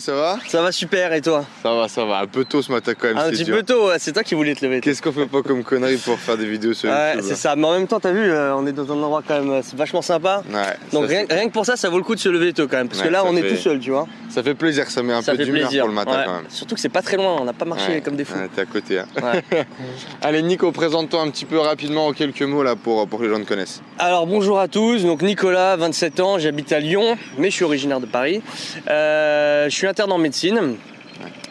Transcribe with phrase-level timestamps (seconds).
[0.00, 1.44] ça va Ça va super et toi?
[1.62, 2.18] Ça va, ça va.
[2.20, 3.18] Un peu tôt ce matin quand même.
[3.18, 4.80] Un petit peu tôt, c'est toi qui voulais te lever.
[4.80, 7.54] Qu'est-ce qu'on fait pas comme connerie pour faire des vidéos sur ouais, c'est ça.
[7.54, 9.76] Mais en même temps, t'as vu, euh, on est dans un endroit quand même, c'est
[9.76, 10.42] vachement sympa.
[10.50, 10.76] Ouais.
[10.92, 12.88] Donc rien, que pour ça, ça vaut le coup de se lever tôt quand même.
[12.88, 14.06] Parce que là, on est tout seul, tu vois.
[14.28, 16.46] Ça fait plaisir, ça met un peu d'humeur pour le matin quand même.
[16.48, 18.38] Surtout que c'est pas très loin, on n'a pas marché comme des fous.
[18.54, 18.98] t'es à côté.
[18.98, 19.06] Hein.
[20.22, 23.30] Allez, Nico, présente-toi un petit peu rapidement en quelques mots là pour, pour que les
[23.30, 23.80] gens te connaissent.
[24.00, 27.98] Alors bonjour à tous, donc Nicolas, 27 ans, j'habite à Lyon, mais je suis originaire
[27.98, 28.42] de Paris.
[28.88, 30.76] Euh, je suis interne en médecine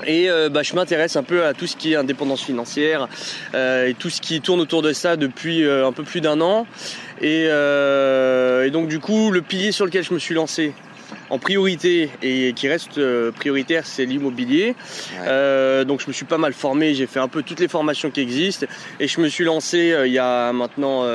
[0.05, 3.09] et euh, bah, je m'intéresse un peu à tout ce qui est indépendance financière
[3.53, 6.65] euh, et tout ce qui tourne autour de ça depuis un peu plus d'un an.
[7.20, 7.49] Et,
[8.71, 10.73] donc du coup, le pilier sur lequel je me suis lancé
[11.29, 12.99] en priorité et qui reste
[13.31, 14.75] prioritaire, c'est l'immobilier.
[15.85, 18.21] donc je me suis pas mal formé, j'ai fait un peu toutes les formations qui
[18.21, 18.65] existent
[18.99, 21.05] et je me suis lancé il y a maintenant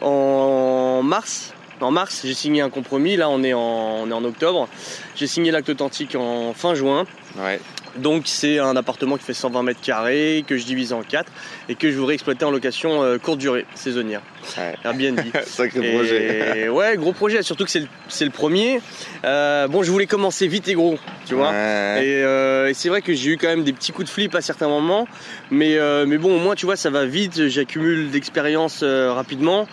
[0.00, 3.16] en mars en mars, j'ai signé un compromis.
[3.16, 4.68] Là, on est en, on est en octobre.
[5.16, 7.04] J'ai signé l'acte authentique en fin juin.
[7.36, 7.60] Ouais.
[7.96, 11.30] Donc c'est un appartement qui fait 120 mètres carrés, que je divise en 4
[11.68, 14.22] et que je voudrais exploiter en location euh, courte durée, saisonnière.
[14.56, 14.74] Ouais.
[14.84, 15.20] Airbnb.
[15.46, 16.68] Sacré projet.
[16.68, 18.80] ouais, gros projet, surtout que c'est le, premier.
[19.24, 21.52] Euh, bon, je voulais commencer vite et gros, tu vois.
[21.52, 24.40] Euh, et, c'est vrai que j'ai eu quand même des petits coups de flip à
[24.40, 25.06] certains moments.
[25.50, 29.66] Mais, mais bon, au moins, tu vois, ça va vite, j'accumule d'expérience rapidement.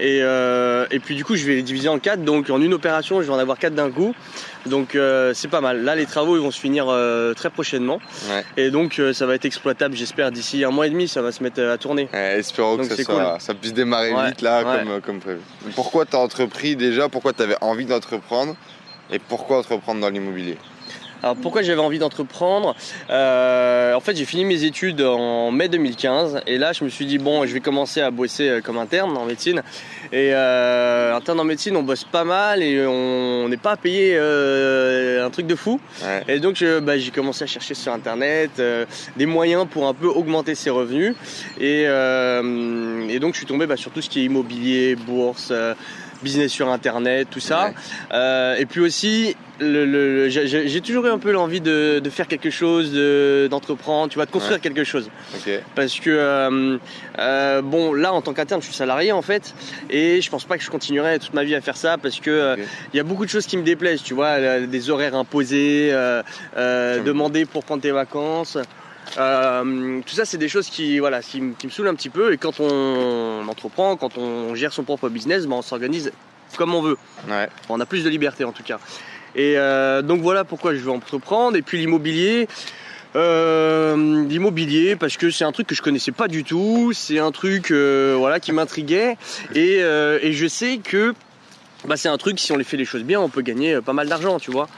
[0.00, 2.24] Et, et puis du coup, je vais les diviser en 4.
[2.24, 4.14] Donc en une opération, je vais en avoir 4 d'un coup.
[4.66, 4.96] Donc
[5.34, 5.82] c'est pas mal.
[5.84, 6.86] Là, les travaux ils vont se finir
[7.36, 8.00] très prochainement.
[8.56, 11.42] Et donc ça va être exploitable, j'espère, d'ici un mois et demi, ça va se
[11.42, 12.08] mettre à tourner.
[12.12, 15.40] espérons que ça, ça puisse démarrer vite là, comme, comme prévu.
[15.74, 17.08] Pourquoi tu as entrepris déjà?
[17.08, 18.56] Pourquoi tu avais envie d'entreprendre?
[19.10, 20.56] Et pourquoi entreprendre dans l'immobilier?
[21.24, 22.76] Alors pourquoi j'avais envie d'entreprendre
[23.08, 27.06] euh, En fait, j'ai fini mes études en mai 2015 et là, je me suis
[27.06, 29.62] dit bon, je vais commencer à bosser euh, comme interne en médecine.
[30.12, 34.18] Et euh, interne en médecine, on bosse pas mal et on n'est pas à payer
[34.18, 35.80] un truc de fou.
[36.28, 38.60] Et donc, bah, j'ai commencé à chercher sur internet
[39.16, 41.14] des moyens pour un peu augmenter ses revenus.
[41.58, 41.86] Et,
[43.18, 45.54] donc, je suis tombé bah, sur tout ce qui est immobilier, bourse
[46.24, 47.72] business sur internet, tout ça.
[48.12, 52.92] Euh, et puis aussi, le, j'ai toujours eu un peu l'envie de, faire quelque chose,
[53.50, 55.10] d'entreprendre, tu vois, de construire quelque chose.
[55.74, 56.78] Parce que euh,
[57.18, 59.54] euh, bon, là en tant qu'interne, je suis salarié en fait,
[59.90, 62.56] et je pense pas que je continuerai toute ma vie à faire ça parce que
[62.92, 65.90] il y a beaucoup de choses qui me déplaisent, tu vois, des horaires imposés,
[66.56, 68.58] demander pour prendre tes vacances.
[69.18, 72.32] Euh, tout ça, c'est des choses qui, voilà, qui, me saoulent un petit peu.
[72.32, 76.12] Et quand on entreprend, quand on gère son propre business, ben, on s'organise
[76.56, 76.96] comme on veut.
[77.68, 78.78] On a plus de liberté en tout cas.
[79.34, 81.56] Et euh, donc voilà pourquoi je veux entreprendre.
[81.56, 82.48] Et puis l'immobilier.
[83.16, 87.30] Euh, l'immobilier parce que c'est un truc que je connaissais pas du tout, c'est un
[87.30, 89.16] truc voilà qui m'intriguait
[89.54, 91.14] et, et, je sais que
[91.86, 93.82] bah, c'est un truc, si on les fait les choses bien, on peut gagner euh,
[93.82, 94.68] pas mal d'argent, tu vois.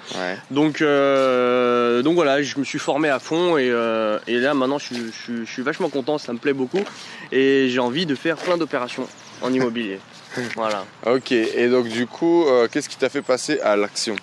[0.51, 5.45] Donc, euh, donc voilà, je me suis formé à fond et, euh, là maintenant je,
[5.45, 6.83] suis vachement content, ça me plaît beaucoup
[7.31, 9.07] et j'ai envie de faire plein d'opérations
[9.41, 10.01] en immobilier.
[10.57, 10.85] voilà.
[11.07, 14.17] Ok, et donc du coup, qu'est-ce qui t'a fait passer à l'action?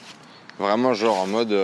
[0.59, 1.55] Vraiment genre en mode...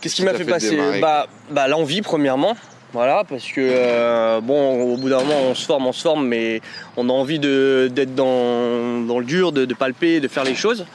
[0.00, 2.54] Qu'est-ce qui m'a fait, passer bah, bah, L'envie premièrement.
[2.92, 6.28] Voilà, parce que euh, bon, au bout d'un moment, on se forme, on se forme,
[6.28, 6.60] mais
[6.96, 10.86] on a envie d'être dans, dans, le dur, de, de, palper, de faire les choses.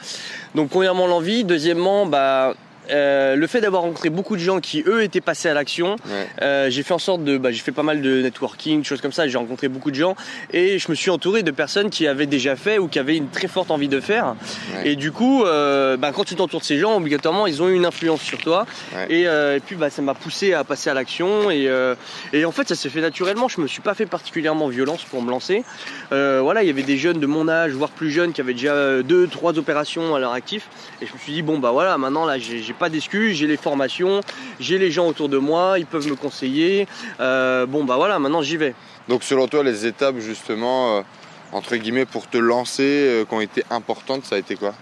[0.54, 1.44] Donc, premièrement, l'envie.
[1.44, 2.54] Deuxièmement, bah,
[2.90, 5.96] euh, le fait d'avoir rencontré beaucoup de gens qui eux étaient passés à l'action,
[6.42, 9.12] euh, j'ai fait en sorte de, bah, j'ai fait pas mal de networking, choses comme
[9.12, 9.28] ça.
[9.28, 10.16] J'ai rencontré beaucoup de gens
[10.52, 13.28] et je me suis entouré de personnes qui avaient déjà fait ou qui avaient une
[13.28, 14.34] très forte envie de faire.
[14.84, 17.84] Et du coup, euh, bah, quand tu t'entoures de ces gens, obligatoirement, ils ont une
[17.84, 18.66] influence sur toi.
[19.08, 19.26] Et,
[19.66, 21.68] puis, bah, ça m'a poussé à passer à l'action et,
[22.32, 23.48] et en fait, ça s'est fait naturellement.
[23.48, 25.64] Je me suis pas fait particulièrement violence pour me lancer.
[26.10, 29.02] voilà, il y avait des jeunes de mon âge, voire plus jeunes, qui avaient déjà
[29.02, 30.68] deux, trois opérations à leur actif.
[31.00, 33.58] Et je me suis dit bon bah voilà, maintenant là, j'ai pas d'excuses, j'ai les
[33.58, 34.22] formations,
[34.58, 36.88] j'ai les gens autour de moi, ils peuvent me conseiller.
[37.20, 38.74] Euh, bon bah voilà, maintenant j'y vais.
[39.06, 41.02] Donc selon toi, les étapes justement, euh,
[41.52, 44.74] entre guillemets, pour te lancer, euh, qui ont été importantes, ça a été quoi?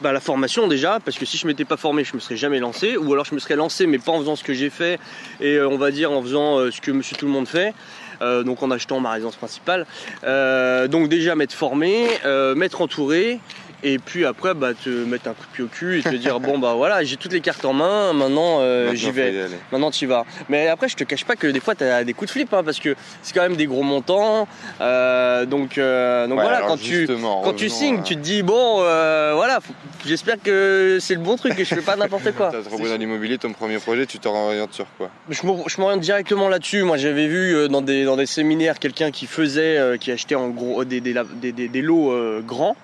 [0.00, 2.60] Bah, la formation déjà, parce que si je m'étais pas formé, je me serais jamais
[2.60, 5.00] lancé, ou alors je me serais lancé mais pas en faisant ce que j'ai fait,
[5.40, 7.74] et on va dire en faisant ce que monsieur tout le monde fait.
[8.20, 9.86] donc en achetant ma résidence principale.
[10.24, 12.08] donc déjà m'être formé,
[12.56, 13.38] m'être entouré
[13.82, 16.38] et puis après bah, te mettre un coup de pied au cul et te dire
[16.40, 19.48] bon bah voilà j'ai toutes les cartes en main maintenant euh, j'y vais.
[19.70, 20.24] maintenant tu vas.
[20.48, 22.52] Mais après je te cache pas que des fois tu as des coups de flip
[22.54, 24.46] hein, parce que c'est quand même des gros montants.
[24.80, 29.58] Euh, donc, euh, donc voilà quand tu quand tu signes tu te dis bon voilà
[30.06, 32.50] j'espère que c'est le bon truc que je fais pas n'importe quoi.
[32.82, 35.10] Tu as dans l'immobilier ton premier projet tu t'orientes sur quoi?
[35.28, 36.82] Je m'oriente directement là-dessus.
[36.82, 40.84] Moi j'avais vu dans des, dans des séminaires quelqu'un qui faisait qui achetait en gros
[40.84, 42.76] des, des, des lots grands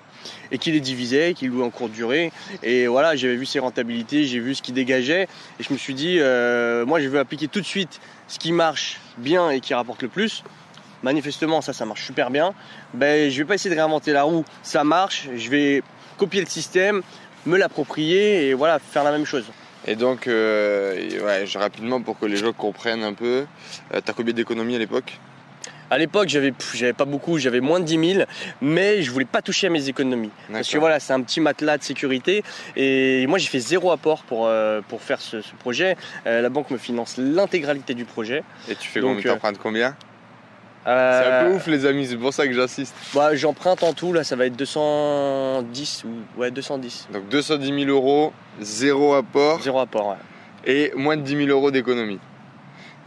[0.51, 2.31] et qui les divisait, qui louait en courte durée.
[2.63, 5.27] Et voilà, j'avais vu ses rentabilités, j'ai vu ce qui dégageait
[5.59, 8.51] et je me suis dit, euh, moi je veux appliquer tout de suite ce qui
[8.51, 10.43] marche bien et qui rapporte le plus.
[11.01, 12.53] Manifestement, ça, ça marche super bien.
[12.93, 14.43] Ben, je vais pas essayer de réinventer la roue.
[14.63, 15.29] Ça marche.
[15.35, 15.81] Je vais
[16.17, 17.01] copier le système,
[17.45, 19.45] me l'approprier et voilà, faire la même chose.
[19.87, 23.45] Et donc, euh, rapidement pour que les gens comprennent un peu,
[23.93, 25.17] euh, tu as combien d'économies à l'époque?
[25.89, 28.25] À l'époque, j'avais, j'avais pas beaucoup, j'avais moins de 10 000,
[28.61, 30.31] mais je voulais pas toucher à mes économies.
[30.51, 32.43] Parce que voilà, c'est un petit matelas de sécurité.
[32.75, 35.97] Et moi, j'ai fait zéro apport pour, euh, pour faire ce, projet.
[36.25, 38.43] Euh, la banque me finance l'intégralité du projet.
[38.69, 39.95] Et tu fais Donc, combien, combien?
[40.85, 42.95] C'est un peu ouf, les amis, c'est pour ça que j'insiste.
[43.13, 47.09] Bah, j'emprunte en tout, là, ça va être 210 ou ouais, 210.
[47.13, 49.61] Donc 210 000 euros, zéro apport.
[49.61, 50.15] Zéro apport, ouais.
[50.65, 52.19] Et moins de 10 000 euros d'économie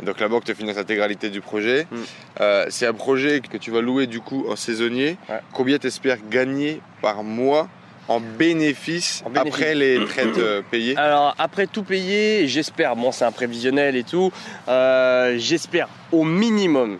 [0.02, 1.86] donc la banque te finance l'intégralité du projet.
[1.90, 1.96] Mm.
[2.40, 5.16] Euh, c'est un projet que tu vas louer du coup en saisonnier.
[5.52, 7.68] Combien tu espères gagner par mois
[8.08, 10.96] en bénéfice, après les traites euh, payées?
[10.96, 14.32] Alors après tout payé, j'espère, bon c'est un prévisionnel et tout,
[14.68, 16.98] euh, j'espère au minimum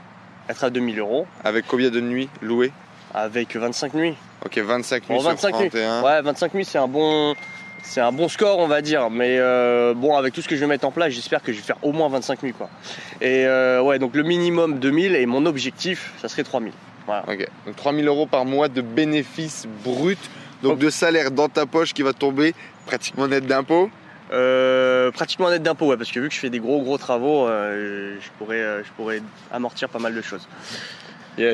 [0.49, 1.27] être à 2000 euros.
[1.45, 2.73] Avec combien de nuits louées?
[3.15, 4.15] Avec 25 nuits.
[4.45, 5.71] Ok, 25 nuits 25 Nuits.
[6.05, 7.35] Ouais, 25 nuits c'est un bon
[7.83, 9.11] c'est un bon score, on va dire.
[9.11, 11.59] Mais euh, bon, avec tout ce que je vais mettre en place, j'espère que je
[11.59, 12.53] vais faire au moins 25 000.
[12.57, 12.71] Quoi.
[13.21, 16.73] Et euh, ouais, donc le minimum 2000 et mon objectif, ça serait 3000.
[17.07, 17.25] Voilà.
[17.29, 20.17] Ok, donc 3000 euros par mois de bénéfices bruts,
[20.63, 22.55] donc de salaire dans ta poche qui va tomber
[22.87, 23.91] pratiquement net d'impôt
[24.33, 27.49] euh, pratiquement net d'impôt, ouais, parce que vu que je fais des gros gros travaux,
[27.49, 29.21] je, pourrais, je pourrais
[29.51, 30.49] amortir pas mal de choses.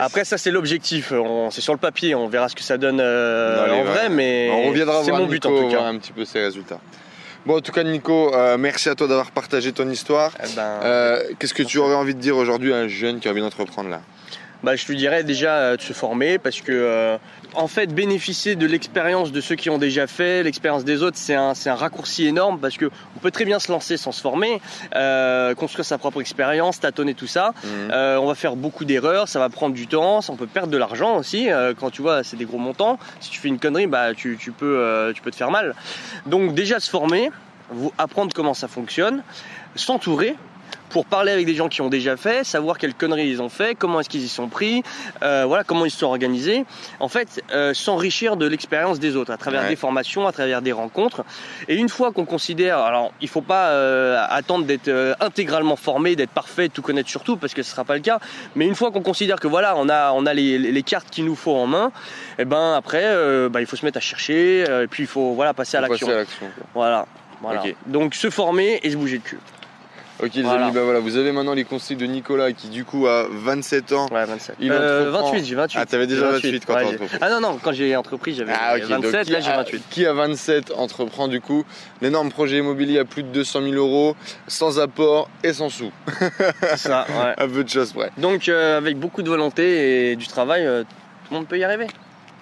[0.00, 1.12] Après, ça, c'est l'objectif.
[1.50, 2.14] C'est sur le papier.
[2.14, 5.44] On verra ce que ça donne euh, en vrai, mais on reviendra c'est mon but
[5.46, 5.82] en tout cas.
[5.82, 6.80] un petit peu ses résultats.
[7.46, 10.32] Bon, en tout cas, Nico, euh, merci à toi d'avoir partagé ton histoire.
[10.42, 13.28] Eh ben, euh, qu'est-ce que tu aurais envie de dire aujourd'hui à un jeune qui
[13.28, 14.02] a envie d'entreprendre là?
[14.62, 17.18] Bah, je lui dirais déjà de se former parce que
[17.54, 21.34] en fait, bénéficier de l'expérience de ceux qui ont déjà fait, l'expérience des autres, c'est
[21.34, 24.60] un, un, raccourci énorme parce que on peut très bien se lancer sans se former,
[24.94, 27.54] euh, construire sa propre expérience, tâtonner tout ça.
[27.64, 27.90] Mhm.
[27.92, 30.78] Euh, on va faire beaucoup d'erreurs, ça va prendre du temps, on peut perdre de
[30.78, 31.50] l'argent aussi.
[31.50, 32.98] Euh, quand tu vois, c'est des gros montants.
[33.20, 35.74] Si tu fais une connerie, bah tu, tu peux, euh, tu peux te faire mal.
[36.26, 37.30] Donc déjà se former,
[37.96, 39.22] apprendre comment ça fonctionne,
[39.74, 40.36] s'entourer
[40.88, 43.74] pour parler avec des gens qui ont déjà fait, savoir quelles conneries ils ont fait,
[43.74, 44.82] comment est-ce qu'ils y sont pris,
[45.22, 46.64] euh, voilà comment ils se sont organisés.
[47.00, 50.72] En fait, euh, s'enrichir de l'expérience des autres à travers des formations, à travers des
[50.72, 51.24] rencontres.
[51.68, 56.30] Et une fois qu'on considère, alors il faut pas euh, attendre d'être intégralement formé, d'être
[56.30, 58.18] parfait, de tout connaître sur tout, parce que ce sera pas le cas.
[58.56, 61.24] Mais une fois qu'on considère que voilà, on a on a les, les cartes qu'il
[61.24, 61.92] nous faut en main,
[62.38, 63.04] et eh ben après,
[63.50, 66.08] bah, il faut se mettre à chercher, et puis il faut voilà passer à l'action.
[66.74, 67.06] Voilà.
[67.40, 67.62] Voilà.
[67.86, 69.38] Donc se former et se bouger de cul.
[70.22, 73.06] Ok les amis, bah voilà, vous avez maintenant les conseils de Nicolas qui du coup
[73.06, 74.08] a 27 ans.
[74.10, 74.56] Ouais, 27.
[74.58, 75.78] Il euh, 28, j'ai 28.
[75.80, 79.32] Ah, t'avais déjà 28, quand ouais, Ah non, non, quand j'ai entrepris, j'avais 27, ah,
[79.32, 79.82] là j'ai 28.
[79.90, 81.64] qui a 27 entreprend du coup
[82.02, 84.16] l'énorme projet immobilier à plus de 200 000 euros,
[84.48, 85.92] sans apport et sans sous.
[86.76, 87.34] ça, ouais.
[87.38, 88.10] Un peu de choses près.
[88.18, 90.88] Donc euh, avec beaucoup de volonté et du travail, euh, tout
[91.30, 91.86] le monde peut y arriver.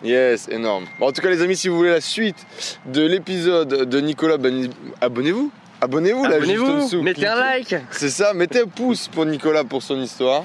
[0.02, 0.84] Yes, énorme.
[0.98, 2.46] Bon, en tout cas les amis, si vous voulez la suite
[2.86, 5.50] de l'épisode de Nicolas, ben, abonnez-vous.
[5.80, 7.02] Abonnez-vous là, juste en dessous.
[7.02, 7.74] Mettez un like.
[7.90, 10.44] C'est ça, mettez un pouce pour Nicolas pour son histoire.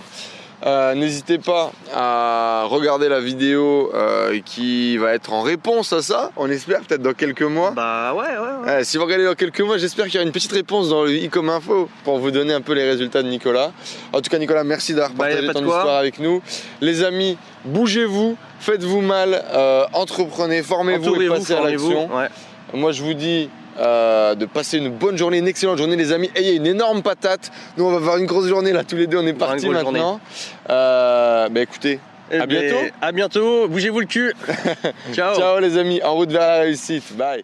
[0.64, 6.32] Euh, n'hésitez pas à regarder la vidéo euh, qui va être en réponse à ça.
[6.38, 7.72] On espère peut-être dans quelques mois.
[7.72, 8.72] Bah ouais, ouais.
[8.72, 8.84] ouais.
[8.84, 11.14] si vous regardez dans quelques mois, j'espère qu'il y aura une petite réponse dans le
[11.14, 13.72] i comme info pour vous donner un peu les résultats de Nicolas.
[14.14, 16.44] En tout cas, Nicolas, merci d'avoir bah, partagé ton histoire avec nous.
[16.80, 22.08] Les amis, bougez-vous, faites-vous mal, euh, entreprenez, formez-vous et passez à l'action.
[22.74, 23.50] Moi, je vous dis
[23.80, 26.30] euh, de passer une bonne journée, une excellente journée les amis.
[26.36, 27.52] Ayez une énorme patate.
[27.78, 30.20] Nous on va avoir une grosse journée là tous les deux, on est partis maintenant.
[30.70, 32.00] Euh, bah écoutez,
[32.32, 32.80] eh à bientôt.
[33.02, 34.34] À bientôt, bougez-vous le cul.
[35.14, 35.36] Ciao.
[35.36, 37.16] Ciao les amis, en route vers la réussite.
[37.16, 37.44] Bye.